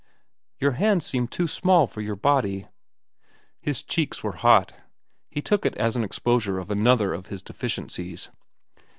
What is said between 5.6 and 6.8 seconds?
it as an exposure of